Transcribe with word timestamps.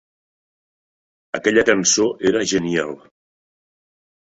Aquella 1.41 1.65
cançó 1.69 2.09
era 2.33 2.43
genial. 2.55 2.99